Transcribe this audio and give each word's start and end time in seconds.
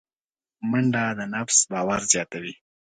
منډه 0.69 1.03
د 1.17 1.19
نفس 1.33 1.57
باور 1.71 2.01
زیاتوي 2.11 2.53